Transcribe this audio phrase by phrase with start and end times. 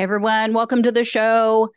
[0.00, 1.68] Everyone, welcome to the show.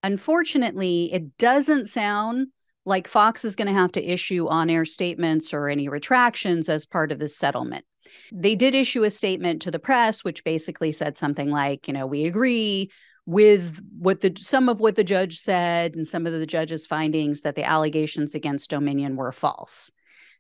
[0.01, 2.47] Unfortunately, it doesn't sound
[2.85, 6.85] like Fox is going to have to issue on air statements or any retractions as
[6.85, 7.85] part of this settlement.
[8.31, 12.05] They did issue a statement to the press, which basically said something like, you know,
[12.05, 12.91] we agree
[13.25, 17.41] with what the some of what the judge said and some of the judge's findings
[17.41, 19.89] that the allegations against Dominion were false.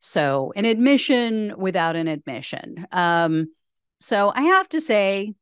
[0.01, 2.85] So an admission without an admission.
[2.91, 3.53] Um,
[4.01, 5.33] so I have to say,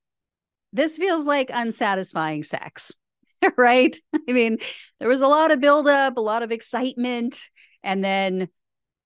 [0.71, 2.93] this feels like unsatisfying sex.
[3.57, 3.95] right?
[4.13, 4.57] I mean,
[4.99, 7.49] there was a lot of buildup, a lot of excitement,
[7.83, 8.49] and then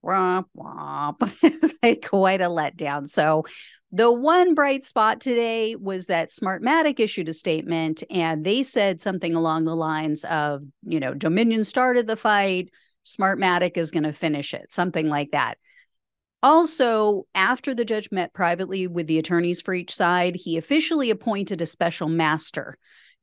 [0.04, 1.18] womp womp.
[1.44, 3.08] it's like quite a letdown.
[3.08, 3.46] So
[3.92, 9.34] the one bright spot today was that Smartmatic issued a statement and they said something
[9.34, 12.70] along the lines of, you know, Dominion started the fight,
[13.06, 15.58] Smartmatic is going to finish it, something like that.
[16.44, 21.62] Also, after the judge met privately with the attorneys for each side, he officially appointed
[21.62, 22.76] a special master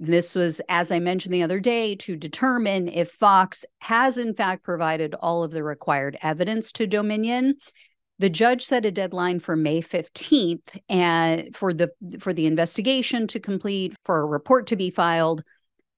[0.02, 4.64] this was, as I mentioned the other day, to determine if Fox has in fact
[4.64, 7.54] provided all of the required evidence to Dominion.
[8.18, 13.38] The judge set a deadline for May 15th and for the for the investigation to
[13.38, 15.44] complete, for a report to be filed.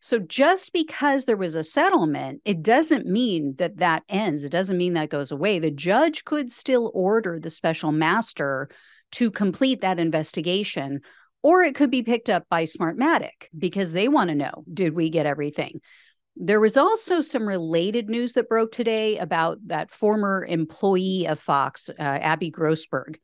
[0.01, 4.45] So just because there was a settlement, it doesn't mean that that ends.
[4.45, 5.59] It doesn't mean that goes away.
[5.59, 8.69] The judge could still order the special master
[9.13, 11.01] to complete that investigation
[11.45, 15.11] or it could be picked up by Smartmatic because they want to know did we
[15.11, 15.81] get everything?
[16.37, 21.91] There was also some related news that broke today about that former employee of Fox,
[21.91, 23.17] uh, Abby Grossberg.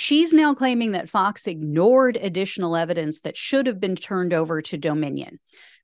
[0.00, 4.78] She's now claiming that Fox ignored additional evidence that should have been turned over to
[4.78, 5.40] Dominion.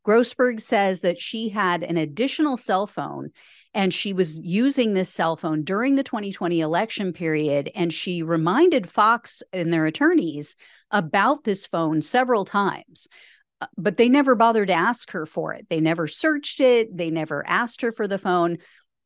[0.06, 3.30] Grossberg says that she had an additional cell phone
[3.74, 7.72] and she was using this cell phone during the 2020 election period.
[7.74, 10.54] And she reminded Fox and their attorneys
[10.92, 13.08] about this phone several times,
[13.60, 15.66] uh, but they never bothered to ask her for it.
[15.68, 18.58] They never searched it, they never asked her for the phone.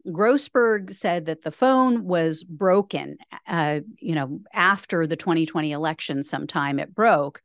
[0.08, 6.78] Grossberg said that the phone was broken, uh, you know, after the 2020 election, sometime
[6.78, 7.42] it broke.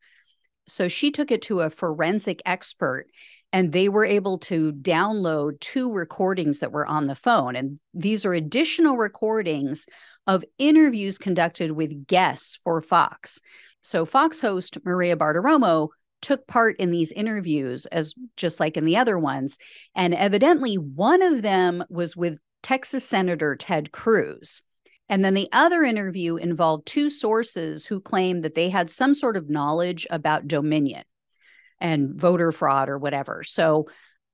[0.67, 3.07] So she took it to a forensic expert
[3.51, 7.55] and they were able to download two recordings that were on the phone.
[7.55, 9.85] And these are additional recordings
[10.25, 13.39] of interviews conducted with guests for Fox.
[13.81, 15.89] So, Fox host Maria Bartiromo
[16.21, 19.57] took part in these interviews, as just like in the other ones.
[19.93, 24.63] And evidently, one of them was with Texas Senator Ted Cruz.
[25.09, 29.37] And then the other interview involved two sources who claimed that they had some sort
[29.37, 31.03] of knowledge about Dominion
[31.79, 33.43] and voter fraud or whatever.
[33.43, 33.87] So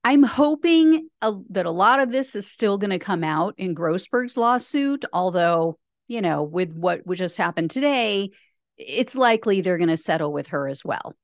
[0.04, 3.74] I'm hoping a, that a lot of this is still going to come out in
[3.74, 8.30] Grossberg's lawsuit, although, you know, with what just happened today,
[8.78, 11.14] it's likely they're going to settle with her as well.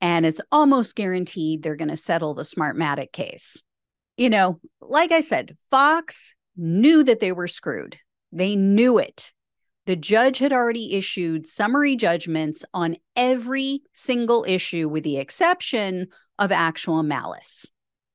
[0.00, 3.62] And it's almost guaranteed they're going to settle the Smartmatic case.
[4.16, 7.98] You know, like I said, Fox knew that they were screwed.
[8.32, 9.32] They knew it
[9.86, 16.08] the judge had already issued summary judgments on every single issue, with the exception
[16.38, 17.70] of actual malice.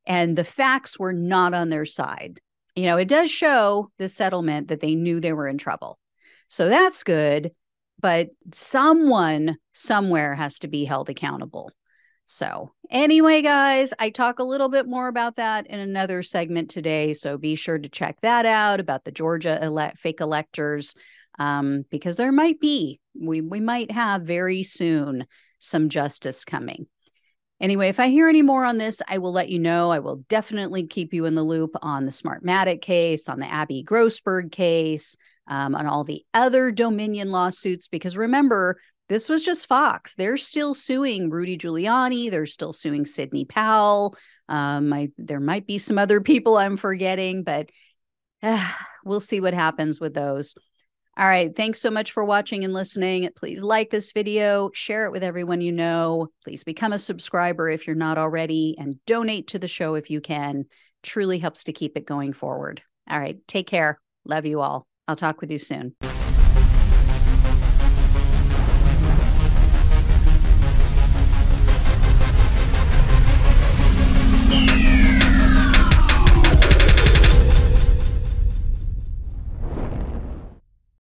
[0.05, 2.41] And the facts were not on their side.
[2.75, 5.97] You know, it does show the settlement that they knew they were in trouble.
[6.49, 7.51] So that's good.
[8.01, 11.71] But someone somewhere has to be held accountable.
[12.31, 17.11] So, anyway, guys, I talk a little bit more about that in another segment today.
[17.11, 20.95] So be sure to check that out about the Georgia ele- fake electors
[21.39, 25.25] um, because there might be, we, we might have very soon
[25.59, 26.87] some justice coming.
[27.59, 29.91] Anyway, if I hear any more on this, I will let you know.
[29.91, 33.83] I will definitely keep you in the loop on the Smartmatic case, on the Abby
[33.83, 35.17] Grossberg case,
[35.47, 37.89] um, on all the other Dominion lawsuits.
[37.89, 38.77] Because remember,
[39.11, 40.13] this was just Fox.
[40.13, 42.31] They're still suing Rudy Giuliani.
[42.31, 44.15] They're still suing Sidney Powell.
[44.47, 47.69] Um, I, there might be some other people I'm forgetting, but
[48.41, 48.71] uh,
[49.03, 50.55] we'll see what happens with those.
[51.17, 51.53] All right.
[51.53, 53.27] Thanks so much for watching and listening.
[53.35, 56.29] Please like this video, share it with everyone you know.
[56.45, 60.21] Please become a subscriber if you're not already, and donate to the show if you
[60.21, 60.63] can.
[61.03, 62.81] Truly helps to keep it going forward.
[63.09, 63.45] All right.
[63.45, 63.99] Take care.
[64.23, 64.87] Love you all.
[65.05, 65.95] I'll talk with you soon.